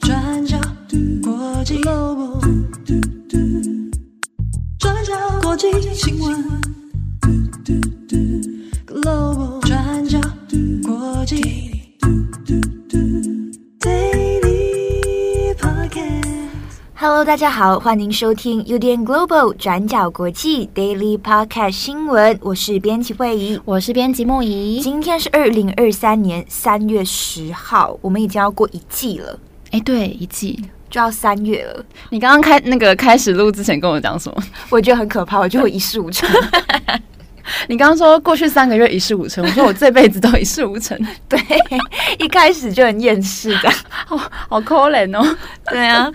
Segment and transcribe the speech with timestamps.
[0.00, 0.56] 转角
[1.22, 1.80] 国际
[4.78, 6.75] 转角国际新闻。
[17.16, 24.80] Hello，大家好，欢迎收听 UDN Global 转角国际 Daily Podcast 新闻，我是编辑惠仪，我是编辑木仪。
[24.82, 29.40] 今天是二零二三年三月十号，我们已经要过一季了。
[29.70, 31.82] 哎，对，一季就要三月了。
[32.10, 34.42] 你刚刚开那个开始录之前跟我讲什么？
[34.68, 36.28] 我觉得很可怕，我觉得我一事无成。
[37.68, 40.98] 你刚刚说过去三个月一事无成， 我说我这辈子都一事无成。
[41.28, 41.38] 对，
[42.18, 44.16] 一开始就很厌世的，好
[44.48, 45.36] 好可怜哦。
[45.66, 46.10] 对啊，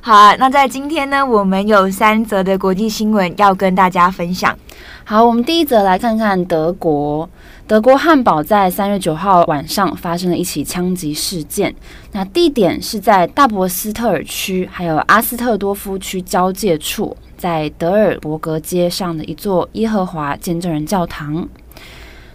[0.00, 0.34] 好啊。
[0.38, 4.56] 那在今天呢，我们有三则的国际新闻要跟大家分享。
[5.04, 7.28] 好，我们第一则来看看德国。
[7.66, 11.74] 德国汉堡在三月九号晚上发生了一起枪击事件，
[12.10, 21.48] 那地点是在大博斯特尔区还有阿斯特多夫区交界处，在德尔伯格街上的一座耶和华见证人教堂。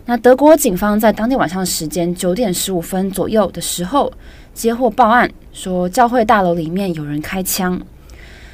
[0.06, 4.12] 那德国警方在当天晚上时间九点十五分左右的时候
[4.54, 7.80] 接获报案，说教会大楼里面有人开枪。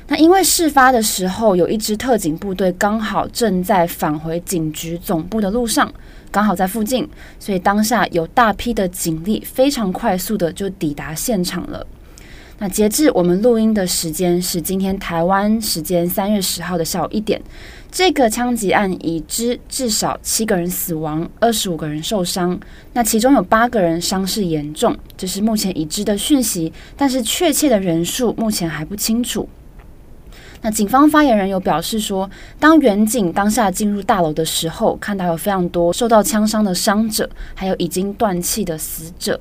[0.07, 5.89] 那因为事发的时候有一支特警部队刚好正在返回警局总部的路上。
[6.33, 11.85] 刚好在附近，所以当下有大批的警力非常快速的就抵达现场了。
[12.57, 17.39] 那截至我们录音的时间是今天台湾时间三月十号的下午一点，
[17.91, 22.59] 这个枪击案已知至少七个人死亡，二十五个人受伤，
[22.93, 29.47] 那其中有八个人伤势严重，这是目前已知的讯息，但是确切的人数目前还不清楚。
[30.65, 39.37] 那警方发言人有表示说，当远警当下进入大楼的时候，看到有非常多受到枪伤的伤者，还有已经断气的死者。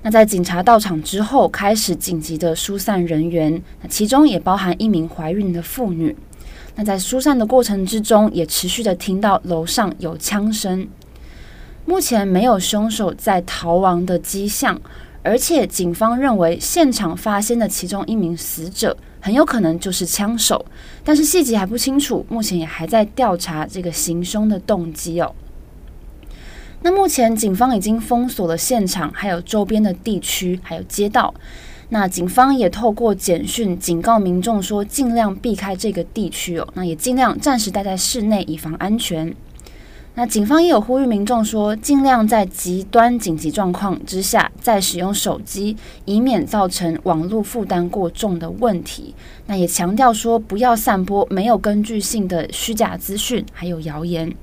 [0.00, 6.16] 那在警察到场之后，开始紧急的疏散人员，那其中也包含一名怀孕的妇女。
[6.76, 10.88] 那在疏散的过程之中，也持续的听到楼上有枪声。
[11.84, 14.80] 目前没有凶手在逃亡的迹象，
[15.22, 18.96] 而且警方认为现场发现的其中一名死者。
[19.20, 20.64] 很有可能就是枪手，
[21.04, 25.34] 但是细节还不清楚，目前也还在调查这个行凶的动机哦。
[26.82, 31.34] 那目前警方已经封锁了现场，还有周边的地区，还有街道。
[31.88, 39.34] 那警方也透过简讯警告民众说，尽量避开这个地区哦，那也尽量暂时待在室内，以防安全。
[40.18, 49.14] 那警方也有呼吁民众说，尽量在极端紧急状况之下再使用手机，以免造成网络负担过重的问题。
[49.46, 54.34] 那也强调说，不要散播没有根据性的虚假资讯，还有谣言。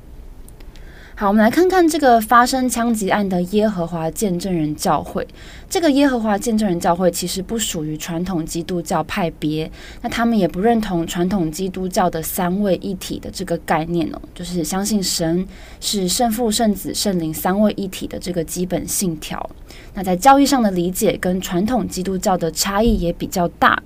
[1.18, 5.26] 好，我们来看看这个发生枪击案的耶和华见证人教会。
[5.70, 9.72] 这个耶和华见证人教会其实不属于传统基督教派别，
[10.02, 15.48] 那他们也不认同传统基督教的三位一体的这个概念哦，就是相信神
[15.80, 19.50] 是圣父、圣子、圣灵三位一体的这个基本信条。
[19.94, 23.82] 那在教义上的理解跟传统基督教的差异也比较大。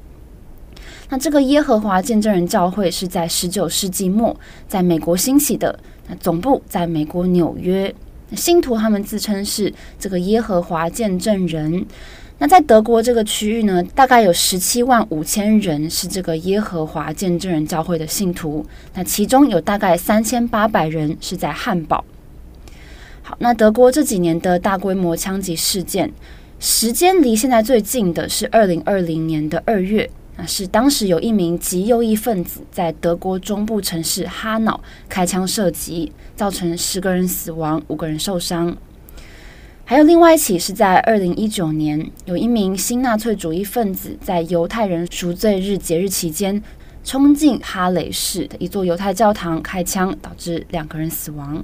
[1.09, 5.77] 那这个耶和华见证人教会是在十九世纪末在美国兴起的。
[6.07, 7.93] 那总部在美国纽约，
[8.35, 11.85] 信徒他们自称是这个耶和华见证人。
[12.37, 18.65] 那在德国这个区域呢，大概有十七万五千人是这个耶和华见证人教会的信徒。
[18.93, 22.05] 那其中有大概三千八百人是在汉堡。
[23.21, 26.11] 好，那德国这几年的大规模枪击事件，
[26.59, 30.09] 时间离现在最近的是二零二零年的二月。
[30.47, 38.75] 是当时有一名极右翼分子在德国中部城市哈瑙开枪射击，造成十个人死亡，五个人受伤。
[39.85, 46.61] 还有另外一起是在二零一九年，有一名新纳粹主义分子在犹太人赎罪日节日期间
[47.03, 51.63] 冲进哈雷市的一座犹太教堂开枪，导致两个人死亡。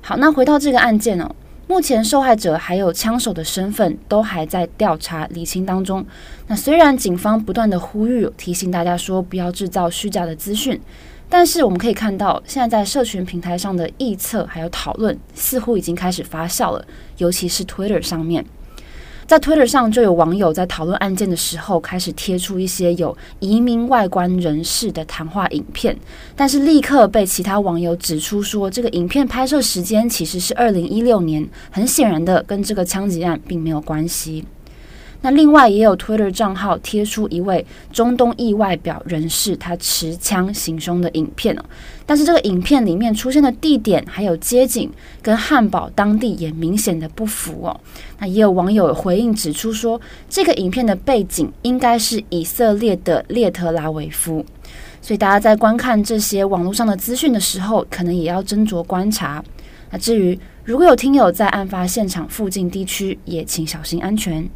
[0.00, 1.34] 好，那回到这个案件哦。
[1.68, 6.04] 目前受害者还有枪手的身份都还在调查理清当中。
[6.48, 10.78] 那虽然警方不断的呼吁提醒大家说不要制造虚假的资讯，
[11.30, 16.84] 但是我们可以看到，现在在社群平台上的臆测还有讨论似乎已经开始发酵了，
[17.16, 18.44] 尤其是 Twitter 上面。
[19.26, 25.96] 在 Twitter 上就有网友在讨论案件的时候，开始贴出一些有移民外观人士的谈话影片，
[26.36, 34.44] 但是立刻被其他网友指出说，这个影片拍摄时间其实是二零一六年，很显然的跟这个枪击案并没有关系。
[35.22, 41.62] 那另外也有 Twitter 账号贴出一位中东裔外表人士他持枪行凶的影片哦，
[42.04, 44.90] 但是这个影片里面出现的地点还有街景
[45.22, 47.80] 跟汉堡当地也明显的不符哦。
[48.18, 54.44] 那也有网友回应指出说，这个影片的背景应该是以色列的列特拉维夫，
[55.00, 59.42] 所以大家在观看这些网络上的资讯的时候，可能也要斟酌观察。
[59.90, 64.48] 那至于如果有听友在案发现场附近地区，也请小心安全。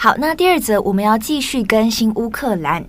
[0.00, 2.86] 好，那第二则我们要继续更新乌克兰。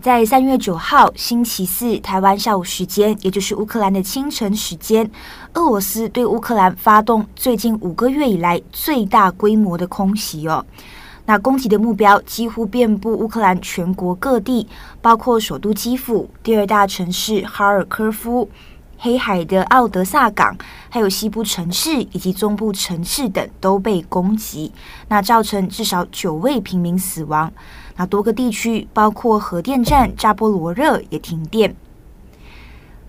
[0.00, 5.04] 在三月九号星期四台湾下午时间，也就是乌克兰的清晨时间，
[5.52, 10.64] 俄罗斯对乌克兰发动最近五个月以来最大规模的空袭哦。
[11.26, 14.66] 那攻击的目标几乎遍布乌克兰全国各地，
[15.02, 18.48] 包括首都基辅、第二大城市哈尔科夫。
[18.98, 20.56] 黑海的奥德萨港，
[20.88, 24.72] 还有西部城市以及中部城市等都被攻击，
[25.08, 27.52] 那造成至少九位平民死亡。
[27.96, 31.74] 那多个地区，包括核电站扎波罗热也停电。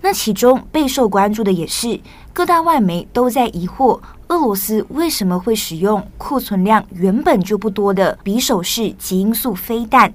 [0.01, 1.99] 那其中备受关注的也是
[2.31, 10.13] 各大外媒都在疑惑，俄罗斯为什么会使用库存量原本就不多的匕首式极音速飞弹。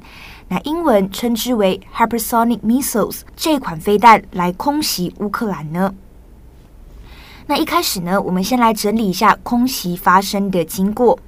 [0.52, 5.94] 那英文称之为 hypersonic missiles 这款飞弹来空袭乌克兰呢？
[7.46, 11.18] 那一开始呢，我们先来整理一下空袭发生的经过。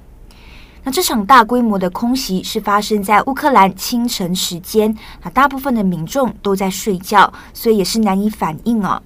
[0.83, 9.01] 那这场大规模的空袭是发生在乌克兰清晨时间，那大部分的民众都在睡觉，所以也是难以反应哦。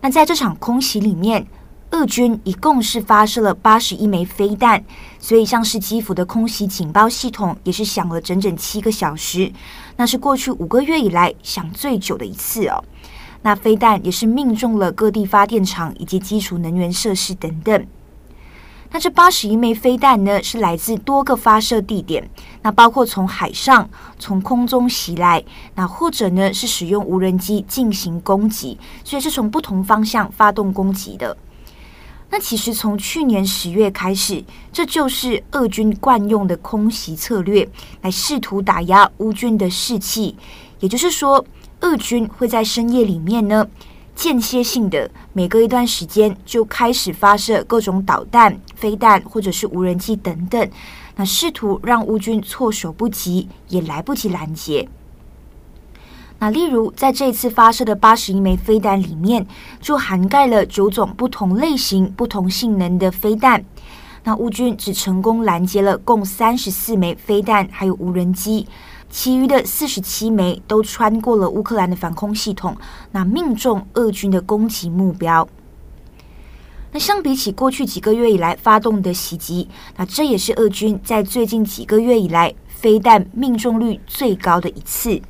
[0.00, 1.44] 那在这场空袭里面，
[1.90, 4.84] 俄军一共是发射了八十一枚飞弹，
[5.18, 9.50] 所以像是基辅的空袭警报系统也是响了整整七个小时，
[9.96, 12.84] 那是过去五个月以来响最久的一次哦。
[13.40, 17.86] 那飞弹也是命中了各地发电厂以及基础能源设施等等。
[18.90, 22.28] 那这八十一枚飞弹呢，是来自多个发射地点，
[22.62, 23.88] 那包括从海上、
[24.18, 25.42] 从空中袭来，
[25.74, 31.36] 那或者呢是使用无人机进行攻击，所以是从不同方向发动攻击的。
[32.30, 37.66] 那其实从去年十月开始，这就是俄军惯用的空袭策略，
[38.02, 40.36] 来试图打压乌军的士气。
[40.80, 41.44] 也就是说，
[41.80, 43.66] 俄军会在深夜里面呢，
[44.14, 50.70] 间歇性的每隔一段时间就开始发射各种导弹、飞弹或者是无人机等等，
[51.16, 54.86] 那试图让乌军措手不及，也来不及拦截。
[56.40, 59.44] 那例如，在这次发射的八十一枚飞弹里面，
[59.80, 63.64] 就涵盖了九种不同类型、不同性能的飞弹。
[64.22, 68.68] 那乌军只成功拦截了共三十四枚飞弹，还有无人机，
[69.10, 72.76] 其余的四十七枚都穿过了乌克兰的防空系统，
[73.10, 75.48] 那命中俄军的攻击目标。
[76.92, 85.20] 那相比起过去几个月以来发动的袭击，那这也是俄军在最近几个月以来飞弹命中率最高的一次。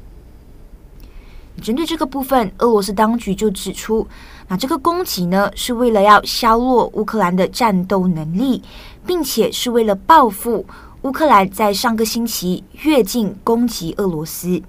[1.59, 4.07] 针对这个部分，俄罗斯当局就指出，
[4.49, 8.63] 那这个攻击呢，是为了要削弱乌克兰的战斗能力，
[9.07, 10.65] 并且是为了报复
[11.03, 14.63] 乌克兰在上个星期越境攻击俄罗斯。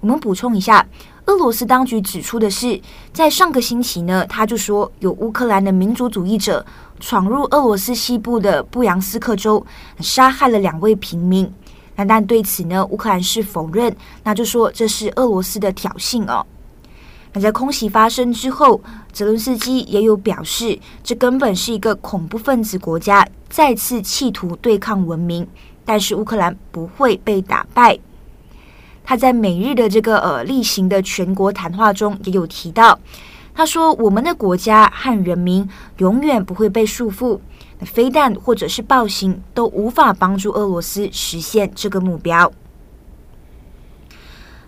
[0.00, 0.86] 我们补充一下，
[1.26, 2.80] 俄罗斯当局指出的是，
[3.12, 6.64] 在上个星期呢，他就说有乌克兰的民族主义者
[7.00, 9.64] 闯入俄罗斯西部的布扬斯克州，
[10.00, 11.52] 杀害了两位平民。
[11.96, 16.46] 那但对此呢，乌克兰是否认，那就说这是俄罗斯的挑衅哦。
[17.32, 18.80] 那在空袭发生之后，
[19.12, 25.46] 泽伦斯基也有表示，这根本是一个恐怖分子国家再次企图对抗文明，
[25.84, 27.98] 但是乌克兰不会被打败。
[29.04, 32.98] 他在每日的这个呃例行的全国谈话中也有提到，
[33.54, 35.66] 他说：“我们的国家和人民
[35.98, 37.38] 永远不会被束缚。”
[37.80, 42.50] 飞弹或者是暴行都无法帮助俄罗斯实现这个目标。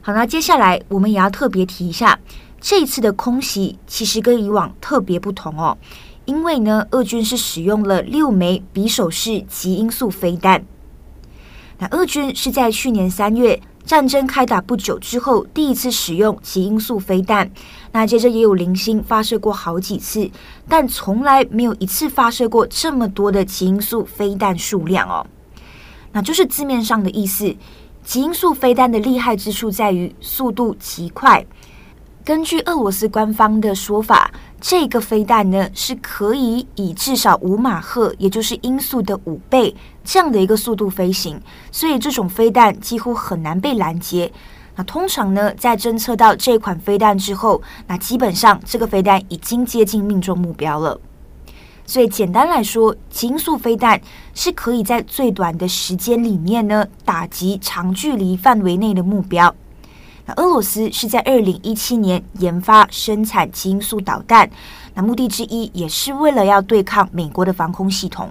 [0.00, 2.18] 好，那接下来我们也要特别提一下，
[2.60, 5.78] 这一次的空袭其实跟以往特别不同哦，
[6.24, 10.64] 因为呢，俄军是使用了六枚匕首式极音速飞弹。
[11.78, 13.60] 那俄军是在去年三月。
[13.88, 17.50] 战争开打不久之后，第一次使用极音速飞弹。
[17.90, 20.30] 那接着也有零星发射过好几次，
[20.68, 25.26] 但从来没有一次发射过这么多的极音速飞弹数量哦。
[26.12, 27.56] 那就是字面上的意思。
[28.04, 31.42] 极音速飞弹的厉害之处在于速度极快。
[32.22, 34.30] 根据俄罗斯官方的说法，
[34.60, 39.74] 这个飞弹呢是可以以至少五马赫，也就是音速的五倍
[40.04, 44.30] 这样的一个速度飞行，所以这种飞弹几乎很难被拦截。
[44.74, 51.00] 那通常呢，在侦测到这款飞弹之后，那基本上这个飞弹已经接近命中目标了。
[51.86, 54.00] 所以简单来说，音速飞弹
[54.34, 59.54] 是可以在最短的时间里面呢，打击长距离范围内的目标。
[60.36, 64.48] 俄罗斯是在二零一七年研发生产基因素导弹，
[64.94, 68.30] 那目的之一也是为了要对抗美国的防空系统。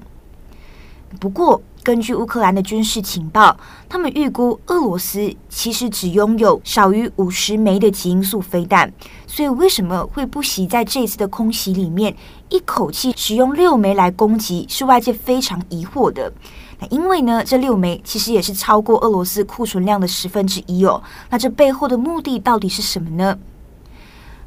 [1.19, 8.91] 不过，根据乌克兰的军事情报，他们预估俄罗斯其实只拥有少于五十枚的基因素飞弹，
[9.25, 12.13] 所以为什么会不惜在这次的空袭里面
[12.49, 16.31] 一口气使用六枚来攻击，是外界非常疑惑的。
[16.79, 21.01] 那因为呢，这六枚其实也是超过俄罗斯库存量的十分之一哦。
[21.29, 23.37] 那这背后的目的到底是什么呢？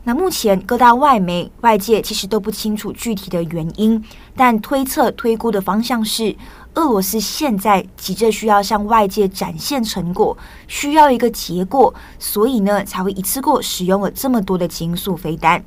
[0.04, 4.02] 那目前各大外媒外界其实都不清楚具体的原因，
[4.34, 6.36] 但推测推估的方向是。
[6.74, 15.64] 俄罗斯现在急着需要向外界展现成果，需要一个结果，所以呢才会一次过使用了这么多的极音速飞弹。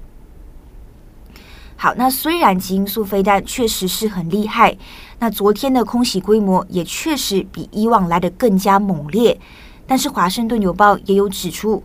[1.75, 4.77] 好，那虽然极音速飞弹确实是很厉害，
[5.19, 9.39] 那昨天的空袭规模也确实比以往来得更加猛烈，
[9.85, 11.83] 但是华盛顿邮报也有指出，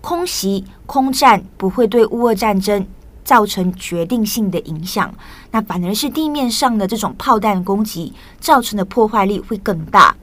[0.00, 2.86] 空袭空战不会对乌俄战争。
[3.24, 5.10] 造成决定性的影响，
[5.50, 10.14] 那反而是地面上的这种炮弹攻击造成的破坏力会更大。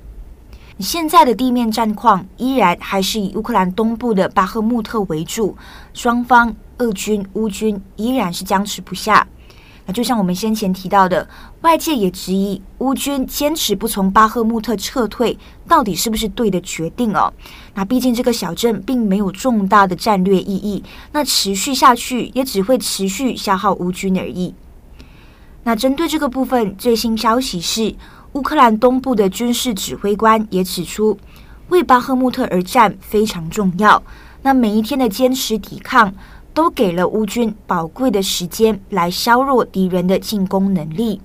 [0.79, 5.55] 现在的地面战况依然还是以乌克兰东部的巴赫穆特为主，
[5.93, 9.27] 双方俄军、乌军依然是僵持不下。
[9.85, 11.27] 那就像我们先前提到的，
[11.61, 15.37] 外界也质疑乌军坚持不从巴赫穆特撤退，
[15.67, 17.33] 到底是不是对的决定哦？
[17.73, 24.53] 那毕竟这个小镇并没有重大的战略意义，那持续下去也只会持续消耗乌军而已。
[25.63, 27.95] 那针对这个部分，最新消息是，
[28.33, 31.17] 乌克兰东部的军事指挥官也指出，
[31.67, 34.01] 为巴赫穆特而战非常重要。
[34.41, 36.13] 那每一天的坚持抵抗，
[36.53, 41.21] 都给了乌军宝贵的时间来削弱敌人的进攻能力，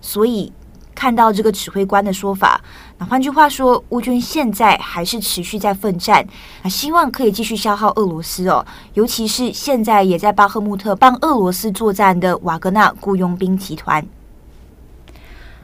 [0.00, 0.52] 所以
[0.94, 2.60] 看到这个指挥官的说法，
[2.96, 6.26] 那换句话说，乌军现在还是持续在奋战，
[6.62, 8.64] 那希望可以继续消耗俄罗斯哦，
[8.94, 14.04] 尤其是现在也在巴赫穆特帮俄罗斯作战的瓦格纳雇佣兵集团。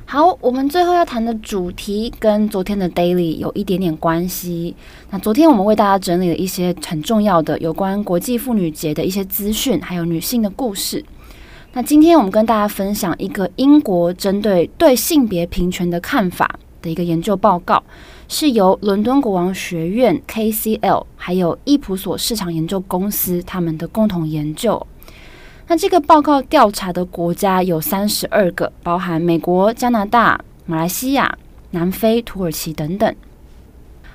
[0.06, 4.76] 好，我们最后要谈的主题跟昨天的 Daily 有一点点关系。
[5.10, 11.04] 那昨天我们为大家整理了一些很重要的有关国际妇女节的一些资讯，还有女性的故事。
[11.72, 17.82] 那今天我们跟大家分享一个英国针对对性别平权的看法的一个研究报告，
[18.28, 24.86] 是由伦敦国王学院 KCL 还有易普索市场研究公司他们的共同研究。
[25.66, 31.38] 那这个报告调查的国家有三十二个，包含美国、加拿大、马来西亚、
[31.70, 33.14] 南非、土耳其等等。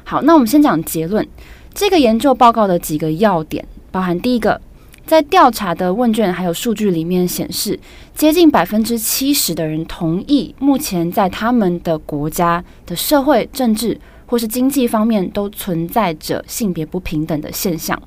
[0.03, 1.27] 好，那我们先讲结论。
[1.73, 4.61] 这个研究报告的几个要点，包含第一个，
[5.05, 7.79] 在调查的问卷还有数据里面显示，
[8.13, 17.99] 接近百分之七十的人同意，目前在他们的国家的社会、政治或是经济方面都存在着性别不平等的现象。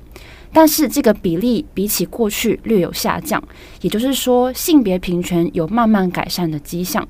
[0.53, 3.43] 但是这个比例比起过去略有下降，
[3.81, 7.05] 也就是说性别平权有慢慢改善的迹象。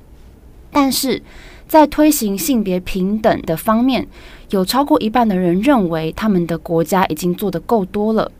[0.72, 1.22] 但是
[1.68, 4.06] 在推行性别平等的方面，
[4.50, 8.32] 有超过一半的人认为他们的国家已经做得够多了。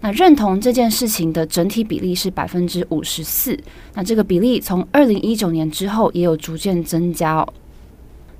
[0.00, 3.58] 那认同这件事情的整体比例是百分之五十四。
[3.94, 7.48] 那这个比例从二零一九年之后也有逐渐增加哦。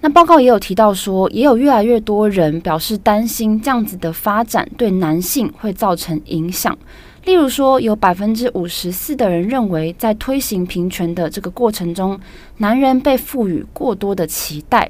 [0.07, 6.79] 那报告也有提到说，也有越来越多人表示担心这样子的发展对男性会造成影响。
[7.25, 12.17] 例如说，有百分之五十四的人认为，在推行平权的这个过程中，
[12.59, 14.89] 男人被赋予过多的期待。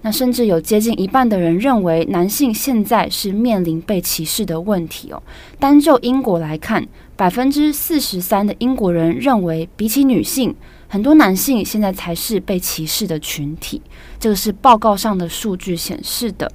[0.00, 5.22] 那甚至有接近一半的人认为，男性现在是面临被歧视的问题哦。
[5.58, 10.54] 单就英国来看，百分之四十三的英国人认为，比起女性，
[10.88, 13.80] 很多男性现在才是被歧视的群体，
[14.18, 16.50] 这个是报告上的数据显示的。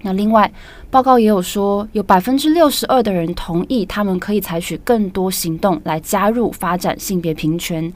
[0.00, 0.50] 那另外，
[0.90, 7.92] 报告也有说，有百分之六十二的人同意他们可以采取更多行动来加入发展性别平权，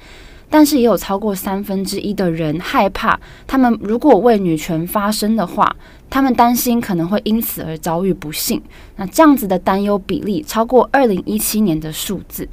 [0.49, 5.75] 但是也有超过三分之一的人害怕，他们如果为女权发声的话，
[6.09, 8.63] 他们担心可能会因此而遭遇不幸。
[8.95, 12.49] 那这样子的担忧比例超过二零一七年的数字。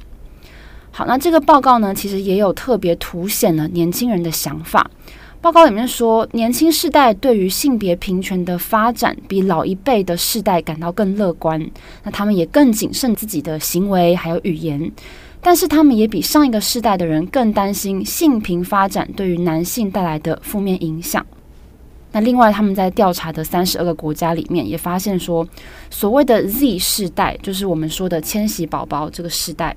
[0.96, 4.88] 好，那这个报告呢，其实也有特别凸显了年轻人的想法。
[5.40, 11.60] 报告里面说，年轻世代对于性别平权的发展比老一辈的世代感到更乐观。
[12.04, 14.88] 那他们也更谨慎自己的行为还有语言，
[15.42, 21.26] 但是他们也比上一个世代的人更担心性平发展对于男性带来的负面影响。
[22.12, 25.44] 那另外，他们在调查的三十二个国家里面也发现说，
[25.90, 29.74] 所谓的 Z 世代，就是我们说的千禧宝宝这个世代。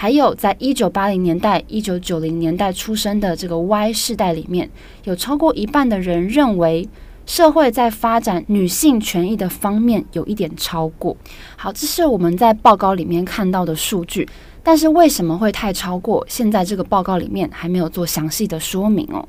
[0.00, 4.70] 还有在一九八零年代、一九九零年代出生的这个 Y 世代里面，
[5.02, 6.88] 有超过一半的人认为
[7.26, 11.16] 社会在发展女性权益的方面有一点超过。
[11.56, 14.28] 好，这是我们在报告里面看到的数据，
[14.62, 16.24] 但是为什么会太超过？
[16.28, 19.26] 现在这个报告里面还没有做详细的说明哦。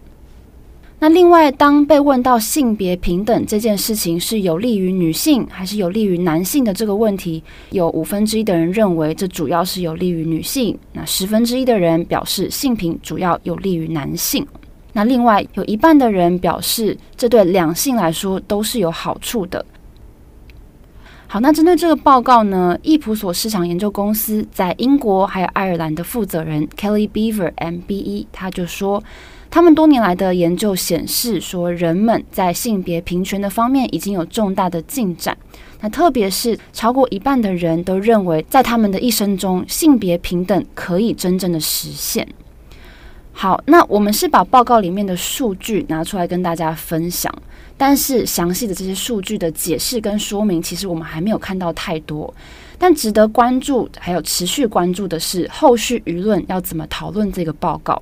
[1.01, 7.41] 那另外，当被问到性别平等这件事情是有利于女性还是有利于男性的这个问题，
[7.71, 14.45] 有五分之一的人认为这主要是有利于女性，那十分之一的人表示性平主要有利于男性。
[14.91, 19.65] 那另外有一半的人表示这对两性来说都是有好处的。
[21.27, 29.01] 好，那针对这个报告呢，易普所市场研究公司在英国还有爱尔兰的负责人 Kelly Beaver MBE，他就说。
[29.51, 35.35] 他们多年来的研究显示，说人们在性别平权的方面已经有重大的进展。
[35.81, 42.27] 那特别是超过一半的人都认为，在他们的一生中，性别平等可以真正的实现。
[43.31, 47.33] 好，那我们是把报告里面的数据拿出来跟大家分享，
[47.77, 52.31] 但是详细的这些数据的解释跟说明，其实我们还没有看到太多。
[52.77, 58.01] 但值得关注，还有持续关注的是，后续舆论要怎么讨论这个报告。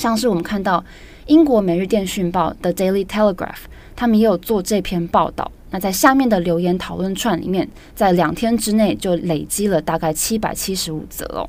[0.00, 0.82] 像是我们看到
[1.26, 3.36] 英国《每日电讯报》的《Daily Telegraph》，
[3.94, 5.52] 他们也有做这篇报道。
[5.72, 11.46] 那在下面的留言讨论串里面，在两天之内就累积了大概七百七十五则哦。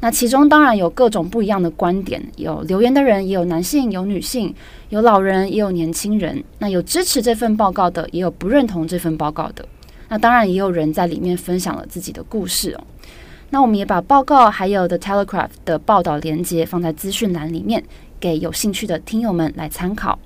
[0.00, 4.54] 那其中当然有各种不一样的观点，有留言的人，也有男性，有女性，
[4.88, 6.42] 有老人，也有年轻人。
[6.60, 9.62] 那有支持这份报告的，也有不认同这份报告的。
[10.08, 12.80] 那当然也有人在里面分享了自己的故事哦。
[13.52, 17.84] 那我们也把报告还有 The Telegraph 的报道连接放在资讯栏里面，
[18.18, 20.18] 给有兴趣的听友们来参考。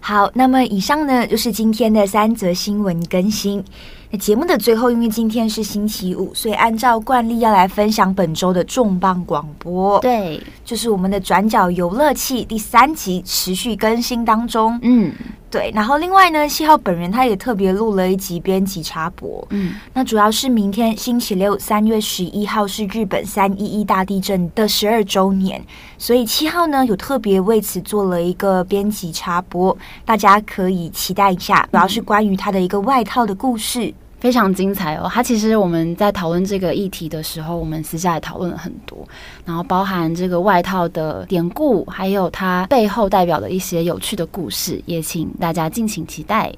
[0.00, 3.62] 好，那么以上呢就是今天的三则新闻更新。
[4.10, 9.98] 那节目的最后，因为今天是星期五，所以按照惯例要来分享本周的重磅广播。
[10.00, 14.78] 对，就是我们的转角游乐器第三集持续更新当中。
[14.82, 15.12] 嗯。
[15.48, 25.64] 对，然后另外呢，七号本人他也特别录了一集编辑插播，嗯，那主要是明天星期六三月十一号是日本三一一大地震的十二周年，
[25.96, 33.94] 所以七号呢有特别为此做了一个编辑插播，大家可以期待一下，主要是关于他的一个外套的故事。
[34.26, 35.08] 非常精彩哦！
[35.08, 39.06] 它其实我们在讨论这个议题的时候，我们私下也讨论了很多，
[39.44, 46.52] 然后包含这个外套的典故，还有它背后代表的一些有趣的故事，也请大家敬请期待。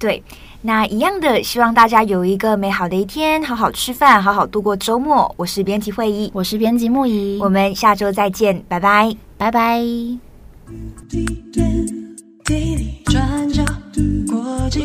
[0.00, 0.20] 对，
[0.62, 5.32] 那一样的，希望大家有一个美好的一天，好好吃饭，好好度过周末。
[5.36, 9.80] 我是编辑会议，我是编辑木仪，我们下周再见，拜拜，拜拜。
[13.04, 13.62] 转角
[14.26, 14.84] 国际